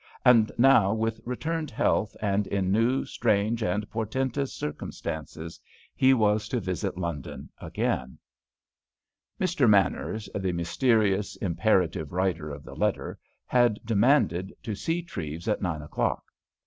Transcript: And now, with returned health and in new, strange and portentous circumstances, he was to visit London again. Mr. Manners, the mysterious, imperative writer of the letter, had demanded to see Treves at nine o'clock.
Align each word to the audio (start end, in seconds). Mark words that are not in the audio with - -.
And 0.25 0.51
now, 0.57 0.95
with 0.95 1.21
returned 1.25 1.69
health 1.69 2.17
and 2.23 2.47
in 2.47 2.71
new, 2.71 3.05
strange 3.05 3.61
and 3.61 3.87
portentous 3.91 4.51
circumstances, 4.51 5.59
he 5.95 6.11
was 6.15 6.47
to 6.47 6.59
visit 6.59 6.97
London 6.97 7.51
again. 7.59 8.17
Mr. 9.39 9.69
Manners, 9.69 10.27
the 10.33 10.53
mysterious, 10.53 11.35
imperative 11.35 12.11
writer 12.13 12.49
of 12.49 12.63
the 12.63 12.75
letter, 12.75 13.19
had 13.45 13.79
demanded 13.85 14.51
to 14.63 14.73
see 14.73 15.03
Treves 15.03 15.47
at 15.47 15.61
nine 15.61 15.83
o'clock. 15.83 16.23